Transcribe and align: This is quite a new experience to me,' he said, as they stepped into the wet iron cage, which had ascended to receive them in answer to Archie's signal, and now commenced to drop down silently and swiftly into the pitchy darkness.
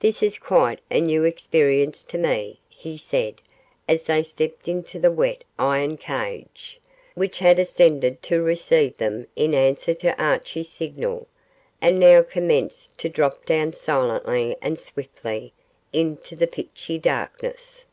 This 0.00 0.20
is 0.20 0.36
quite 0.36 0.80
a 0.90 1.00
new 1.00 1.22
experience 1.22 2.02
to 2.02 2.18
me,' 2.18 2.58
he 2.68 2.96
said, 2.98 3.36
as 3.88 4.02
they 4.02 4.24
stepped 4.24 4.66
into 4.66 4.98
the 4.98 5.12
wet 5.12 5.44
iron 5.60 5.96
cage, 5.96 6.80
which 7.14 7.38
had 7.38 7.56
ascended 7.60 8.20
to 8.24 8.42
receive 8.42 8.96
them 8.96 9.28
in 9.36 9.54
answer 9.54 9.94
to 9.94 10.20
Archie's 10.20 10.70
signal, 10.70 11.28
and 11.80 12.00
now 12.00 12.20
commenced 12.22 12.98
to 12.98 13.08
drop 13.08 13.46
down 13.46 13.72
silently 13.72 14.56
and 14.60 14.76
swiftly 14.76 15.52
into 15.92 16.34
the 16.34 16.48
pitchy 16.48 16.98
darkness. 16.98 17.86